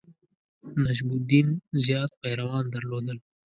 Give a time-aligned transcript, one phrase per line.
[0.83, 1.47] نجم الدین
[1.83, 3.17] زیات پیروان درلودل.